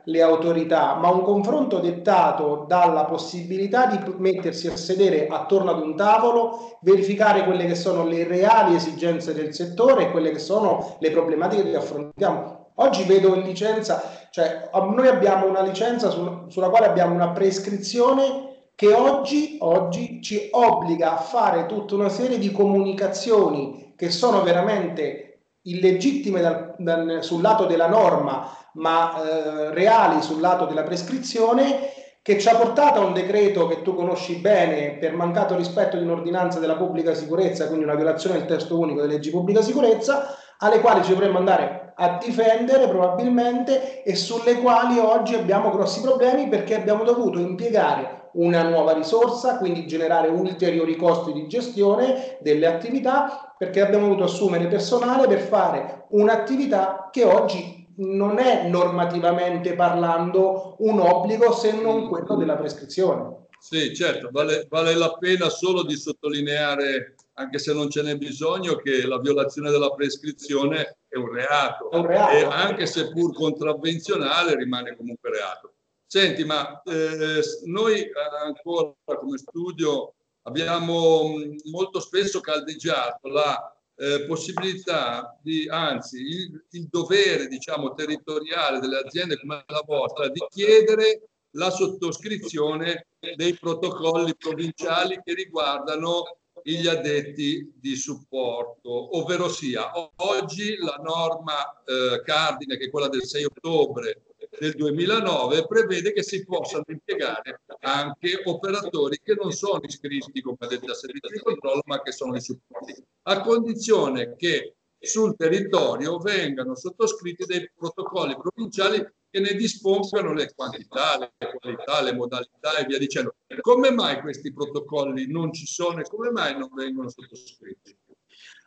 le 0.03 0.21
autorità, 0.21 0.95
ma 0.95 1.09
un 1.09 1.21
confronto 1.21 1.79
dettato 1.79 2.65
dalla 2.67 3.05
possibilità 3.05 3.85
di 3.85 3.97
mettersi 4.17 4.67
a 4.67 4.75
sedere 4.75 5.27
attorno 5.27 5.71
ad 5.71 5.81
un 5.81 5.95
tavolo, 5.95 6.77
verificare 6.81 7.45
quelle 7.45 7.65
che 7.65 7.75
sono 7.75 8.05
le 8.05 8.27
reali 8.27 8.75
esigenze 8.75 9.33
del 9.33 9.53
settore 9.53 10.03
e 10.03 10.12
quelle 10.12 10.31
che 10.31 10.39
sono 10.39 10.97
le 11.00 11.12
problematiche 11.12 11.69
che 11.69 11.77
affrontiamo. 11.77 12.71
Oggi 12.75 13.03
vedo 13.03 13.35
in 13.35 13.43
licenza, 13.43 14.03
cioè 14.31 14.69
noi 14.73 15.07
abbiamo 15.07 15.47
una 15.47 15.62
licenza 15.62 16.09
su, 16.09 16.47
sulla 16.47 16.69
quale 16.69 16.88
abbiamo 16.88 17.13
una 17.13 17.29
prescrizione 17.29 18.52
che 18.75 18.93
oggi, 18.93 19.57
oggi 19.61 20.21
ci 20.21 20.49
obbliga 20.51 21.13
a 21.13 21.21
fare 21.21 21.65
tutta 21.65 21.95
una 21.95 22.09
serie 22.09 22.37
di 22.37 22.51
comunicazioni 22.51 23.93
che 23.95 24.09
sono 24.09 24.41
veramente 24.41 25.33
illegittime 25.63 26.41
dal, 26.41 26.75
dal, 26.77 27.19
sul 27.21 27.41
lato 27.41 27.65
della 27.65 27.87
norma, 27.87 28.49
ma 28.73 29.21
eh, 29.21 29.73
reali 29.73 30.21
sul 30.21 30.41
lato 30.41 30.65
della 30.65 30.83
prescrizione, 30.83 31.91
che 32.21 32.39
ci 32.39 32.47
ha 32.47 32.55
portato 32.55 33.01
a 33.01 33.05
un 33.05 33.13
decreto 33.13 33.67
che 33.67 33.81
tu 33.81 33.93
conosci 33.93 34.35
bene 34.37 34.97
per 34.97 35.13
mancato 35.13 35.55
rispetto 35.55 35.97
di 35.97 36.03
un'ordinanza 36.03 36.59
della 36.59 36.77
pubblica 36.77 37.13
sicurezza, 37.13 37.67
quindi 37.67 37.83
una 37.83 37.95
violazione 37.95 38.37
del 38.37 38.47
testo 38.47 38.79
unico 38.79 39.01
delle 39.01 39.13
leggi 39.13 39.29
pubblica 39.29 39.61
sicurezza, 39.61 40.35
alle 40.59 40.79
quali 40.79 41.03
ci 41.03 41.11
dovremmo 41.11 41.37
andare 41.37 41.82
a 41.95 42.17
difendere 42.23 42.88
probabilmente 42.88 44.03
e 44.03 44.15
sulle 44.15 44.55
quali 44.55 45.00
oggi 45.00 45.35
abbiamo 45.35 45.71
grossi 45.71 46.01
problemi 46.01 46.47
perché 46.47 46.75
abbiamo 46.75 47.03
dovuto 47.03 47.39
impiegare 47.39 48.29
una 48.33 48.63
nuova 48.63 48.93
risorsa, 48.93 49.57
quindi 49.57 49.85
generare 49.85 50.27
ulteriori 50.27 50.95
costi 50.95 51.33
di 51.33 51.47
gestione 51.47 52.38
delle 52.41 52.65
attività 52.65 53.53
perché 53.57 53.81
abbiamo 53.81 54.07
dovuto 54.07 54.23
assumere 54.23 54.67
personale 54.67 55.27
per 55.27 55.39
fare 55.39 56.05
un'attività 56.09 57.09
che 57.12 57.23
oggi 57.23 57.81
non 57.97 58.39
è 58.39 58.67
normativamente 58.67 59.75
parlando 59.75 60.75
un 60.79 61.00
obbligo 61.00 61.51
se 61.53 61.73
non 61.73 62.07
quello 62.07 62.35
della 62.35 62.55
prescrizione. 62.55 63.41
Sì, 63.59 63.93
certo, 63.95 64.29
vale, 64.31 64.65
vale 64.69 64.95
la 64.95 65.13
pena 65.17 65.47
solo 65.50 65.83
di 65.83 65.95
sottolineare, 65.95 67.15
anche 67.35 67.59
se 67.59 67.73
non 67.73 67.89
ce 67.89 68.01
n'è 68.01 68.17
bisogno, 68.17 68.75
che 68.75 69.05
la 69.05 69.19
violazione 69.19 69.71
della 69.71 69.91
prescrizione 69.91 70.97
è 71.07 71.17
un 71.17 71.31
reato, 71.31 71.89
è 71.91 71.95
un 71.95 72.05
reato. 72.05 72.31
e 72.31 72.43
anche 72.43 72.85
se 72.85 73.09
pur 73.11 73.33
contravvenzionale 73.33 74.55
rimane 74.55 74.95
comunque 74.95 75.31
reato. 75.31 75.73
Senti, 76.05 76.43
ma 76.43 76.81
eh, 76.83 77.41
noi 77.65 78.07
ancora 78.43 78.93
come 79.19 79.37
studio 79.37 80.13
abbiamo 80.43 81.33
molto 81.71 81.99
spesso 81.99 82.39
caldeggiato 82.39 83.27
la 83.29 83.75
eh, 83.95 84.25
possibilità 84.25 85.37
di, 85.41 85.67
anzi, 85.69 86.17
il, 86.17 86.65
il, 86.71 86.87
dovere, 86.89 87.47
diciamo, 87.47 87.93
territoriale 87.93 88.79
delle 88.79 88.99
aziende 88.99 89.39
come 89.39 89.63
la 89.67 89.83
vostra 89.85 90.27
di 90.29 90.45
chiedere 90.49 91.29
la 91.55 91.69
sottoscrizione 91.69 93.07
dei 93.35 93.53
protocolli 93.53 94.35
provinciali 94.35 95.21
che 95.23 95.33
riguardano 95.33 96.39
gli 96.63 96.88
addetti 96.88 97.72
di 97.75 97.96
supporto, 97.96 99.17
ovvero 99.17 99.50
sia 99.50 99.91
oggi 100.15 100.77
la 100.77 101.00
norma 101.03 101.84
eh, 101.84 102.22
cardine, 102.24 102.77
che 102.77 102.86
è 102.86 102.89
quella 102.89 103.10
del 103.10 103.24
6 103.24 103.43
ottobre 103.46 104.24
del 104.60 104.74
2009, 104.74 105.65
prevede 105.67 106.13
che 106.13 106.24
si 106.24 106.43
possano 106.46 106.84
impiegare 106.88 107.62
anche 107.82 108.41
operatori 108.46 109.20
che 109.22 109.36
non 109.36 109.51
sono 109.51 109.82
iscritti 109.84 110.41
come 110.41 110.58
addetti 110.60 110.89
a 110.89 110.93
servizio 110.93 111.29
di 111.29 111.39
controllo, 111.39 111.82
ma 111.86 112.01
che 112.01 112.12
sono 112.12 112.34
di 112.34 112.41
supporto, 112.41 112.93
a 113.24 113.41
condizione 113.41 114.36
che 114.36 114.75
sul 115.00 115.36
territorio 115.36 116.17
vengano 116.17 116.75
sottoscritti 116.75 117.46
dei 117.46 117.70
protocolli 117.75 118.38
provinciali 118.38 119.05
che 119.33 119.39
ne 119.39 119.55
dispongano 119.55 120.31
le 120.31 120.53
quantità, 120.53 121.17
le 121.17 121.57
qualità, 121.59 122.03
le 122.03 122.13
modalità 122.13 122.77
e 122.77 122.85
via 122.85 122.99
dicendo. 122.99 123.33
Come 123.61 123.89
mai 123.89 124.21
questi 124.21 124.53
protocolli 124.53 125.25
non 125.31 125.51
ci 125.51 125.65
sono 125.65 126.01
e 126.01 126.03
come 126.03 126.29
mai 126.29 126.55
non 126.55 126.69
vengono 126.71 127.09
sottoscritti? 127.09 127.97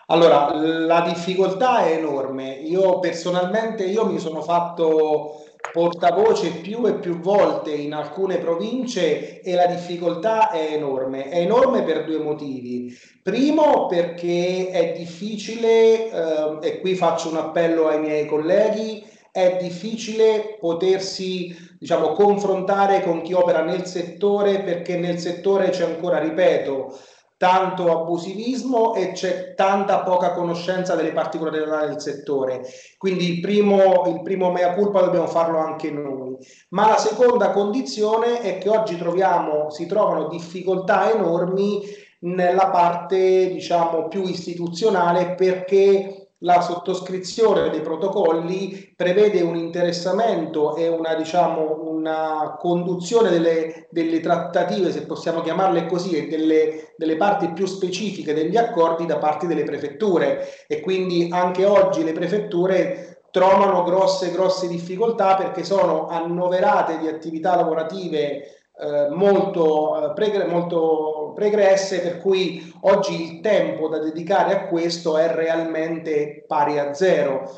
Allora, 0.06 0.52
la 0.56 1.02
difficoltà 1.02 1.86
è 1.86 1.92
enorme. 1.92 2.54
Io 2.54 2.98
personalmente 2.98 3.84
io 3.84 4.06
mi 4.06 4.18
sono 4.18 4.42
fatto 4.42 5.44
portavoce 5.72 6.50
più 6.50 6.84
e 6.86 6.94
più 6.94 7.20
volte 7.20 7.70
in 7.70 7.94
alcune 7.94 8.38
province 8.38 9.40
e 9.42 9.54
la 9.54 9.66
difficoltà 9.66 10.50
è 10.50 10.72
enorme. 10.72 11.28
È 11.28 11.38
enorme 11.38 11.84
per 11.84 12.04
due 12.04 12.18
motivi. 12.18 12.92
Primo 13.22 13.86
perché 13.86 14.70
è 14.70 14.94
difficile, 14.96 16.10
eh, 16.10 16.58
e 16.60 16.80
qui 16.80 16.96
faccio 16.96 17.28
un 17.28 17.36
appello 17.36 17.86
ai 17.86 18.00
miei 18.00 18.26
colleghi, 18.26 19.14
è 19.36 19.58
difficile 19.60 20.56
potersi 20.58 21.54
diciamo, 21.78 22.12
confrontare 22.12 23.02
con 23.02 23.20
chi 23.20 23.34
opera 23.34 23.62
nel 23.62 23.84
settore 23.84 24.62
perché 24.62 24.96
nel 24.96 25.18
settore 25.18 25.68
c'è 25.68 25.84
ancora, 25.84 26.18
ripeto, 26.18 26.98
tanto 27.36 27.92
abusivismo 27.92 28.94
e 28.94 29.12
c'è 29.12 29.52
tanta 29.52 30.00
poca 30.00 30.32
conoscenza 30.32 30.94
delle 30.94 31.12
particolarità 31.12 31.84
del 31.84 32.00
settore. 32.00 32.62
Quindi 32.96 33.34
il 33.34 33.40
primo, 33.40 34.04
il 34.06 34.22
primo 34.22 34.50
mea 34.50 34.72
culpa 34.72 35.02
dobbiamo 35.02 35.26
farlo 35.26 35.58
anche 35.58 35.90
noi. 35.90 36.38
Ma 36.70 36.88
la 36.88 36.96
seconda 36.96 37.50
condizione 37.50 38.40
è 38.40 38.56
che 38.56 38.70
oggi 38.70 38.96
troviamo, 38.96 39.68
si 39.68 39.84
trovano 39.84 40.28
difficoltà 40.28 41.12
enormi 41.12 41.82
nella 42.20 42.70
parte 42.70 43.50
diciamo 43.50 44.08
più 44.08 44.22
istituzionale 44.22 45.34
perché 45.34 46.15
la 46.40 46.60
sottoscrizione 46.60 47.70
dei 47.70 47.80
protocolli 47.80 48.92
prevede 48.94 49.40
un 49.40 49.56
interessamento 49.56 50.76
e 50.76 50.88
una, 50.88 51.14
diciamo, 51.14 51.80
una 51.80 52.56
conduzione 52.58 53.30
delle, 53.30 53.86
delle, 53.90 54.20
trattative, 54.20 54.92
se 54.92 55.06
possiamo 55.06 55.40
chiamarle 55.40 55.86
così, 55.86 56.16
e 56.16 56.26
delle, 56.26 56.92
delle, 56.96 57.16
parti 57.16 57.52
più 57.52 57.64
specifiche 57.64 58.34
degli 58.34 58.56
accordi 58.56 59.06
da 59.06 59.16
parte 59.16 59.46
delle 59.46 59.64
prefetture. 59.64 60.46
E 60.66 60.80
quindi 60.80 61.28
anche 61.30 61.64
oggi 61.64 62.04
le 62.04 62.12
prefetture 62.12 63.22
trovano 63.30 63.82
grosse, 63.82 64.30
grosse 64.30 64.68
difficoltà 64.68 65.36
perché 65.36 65.64
sono 65.64 66.06
annoverate 66.08 66.98
di 66.98 67.08
attività 67.08 67.56
lavorative 67.56 68.56
eh, 68.78 69.08
molto, 69.10 70.10
eh, 70.10 70.12
pregre, 70.12 70.46
molto 70.46 71.15
pregresse, 71.36 72.00
per 72.00 72.18
cui 72.18 72.72
oggi 72.80 73.34
il 73.34 73.40
tempo 73.40 73.86
da 73.86 73.98
dedicare 73.98 74.52
a 74.54 74.66
questo 74.66 75.16
è 75.16 75.28
realmente 75.32 76.44
pari 76.48 76.80
a 76.80 76.92
zero. 76.94 77.48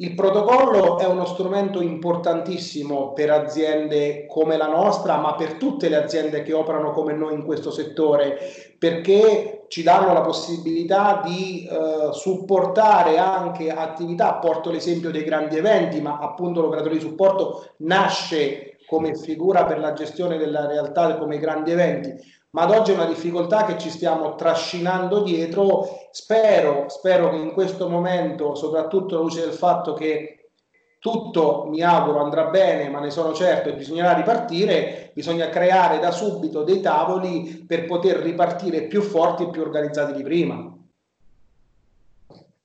Il 0.00 0.14
protocollo 0.14 0.98
è 0.98 1.06
uno 1.06 1.26
strumento 1.26 1.82
importantissimo 1.82 3.12
per 3.12 3.30
aziende 3.30 4.26
come 4.26 4.56
la 4.56 4.66
nostra, 4.66 5.16
ma 5.18 5.34
per 5.34 5.54
tutte 5.54 5.88
le 5.88 5.96
aziende 5.96 6.42
che 6.42 6.54
operano 6.54 6.90
come 6.90 7.12
noi 7.12 7.34
in 7.34 7.44
questo 7.44 7.70
settore, 7.70 8.38
perché 8.78 9.66
ci 9.68 9.82
danno 9.82 10.12
la 10.14 10.22
possibilità 10.22 11.20
di 11.22 11.66
eh, 11.66 12.12
supportare 12.12 13.18
anche 13.18 13.70
attività. 13.70 14.34
Porto 14.34 14.70
l'esempio 14.70 15.10
dei 15.10 15.22
grandi 15.22 15.58
eventi, 15.58 16.00
ma 16.00 16.18
appunto 16.18 16.62
l'operatore 16.62 16.94
di 16.94 17.00
supporto 17.00 17.74
nasce 17.78 18.78
come 18.86 19.14
figura 19.14 19.64
per 19.66 19.78
la 19.78 19.92
gestione 19.92 20.38
della 20.38 20.66
realtà 20.66 21.16
come 21.16 21.38
grandi 21.38 21.70
eventi, 21.70 22.12
ma 22.52 22.62
ad 22.62 22.70
oggi 22.70 22.90
è 22.90 22.94
una 22.94 23.06
difficoltà 23.06 23.64
che 23.64 23.78
ci 23.78 23.90
stiamo 23.90 24.34
trascinando 24.34 25.22
dietro. 25.22 26.08
Spero, 26.10 26.88
spero 26.88 27.30
che 27.30 27.36
in 27.36 27.52
questo 27.52 27.88
momento, 27.88 28.54
soprattutto 28.54 29.14
alla 29.14 29.24
luce 29.24 29.40
del 29.40 29.52
fatto 29.52 29.94
che 29.94 30.50
tutto, 30.98 31.66
mi 31.68 31.80
auguro, 31.80 32.22
andrà 32.22 32.46
bene, 32.46 32.88
ma 32.88 33.00
ne 33.00 33.10
sono 33.10 33.32
certo 33.32 33.68
e 33.68 33.74
bisognerà 33.74 34.12
ripartire, 34.12 35.12
bisogna 35.14 35.48
creare 35.48 35.98
da 35.98 36.10
subito 36.10 36.62
dei 36.62 36.80
tavoli 36.80 37.64
per 37.66 37.86
poter 37.86 38.16
ripartire 38.18 38.82
più 38.82 39.00
forti 39.00 39.44
e 39.44 39.50
più 39.50 39.62
organizzati 39.62 40.12
di 40.12 40.22
prima. 40.22 40.76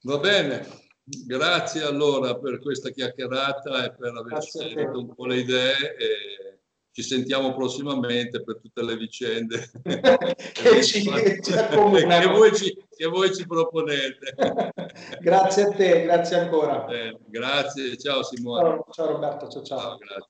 Va 0.01 0.17
bene, 0.17 0.83
Grazie 1.07 1.83
allora 1.83 2.35
per 2.35 2.59
questa 2.59 2.89
chiacchierata 2.89 3.85
e 3.85 3.93
per 3.93 4.15
aver 4.15 4.41
scelto 4.41 4.97
un 4.97 5.13
po' 5.13 5.27
le 5.27 5.37
idee 5.37 5.95
e 5.95 6.34
ci 6.95 7.03
sentiamo 7.03 7.53
prossimamente 7.53 8.41
per 8.41 8.61
tutte 8.61 8.81
le 8.81 8.95
vicende 8.95 9.69
che, 9.83 10.81
ci, 10.81 11.03
che, 11.03 11.41
ci 11.41 11.51
che, 11.51 12.27
voi 12.27 12.55
ci, 12.55 12.73
che 12.95 13.05
voi 13.07 13.35
ci 13.35 13.45
proponete. 13.45 14.33
grazie 15.19 15.63
a 15.63 15.71
te, 15.71 16.03
grazie 16.03 16.37
ancora. 16.37 16.85
Eh, 16.87 17.17
grazie, 17.25 17.97
ciao 17.97 18.23
Simone. 18.23 18.61
Ciao, 18.61 18.85
ciao 18.91 19.07
Roberto, 19.07 19.49
ciao 19.49 19.63
ciao. 19.63 19.79
ciao 19.79 19.97
grazie. 19.97 20.29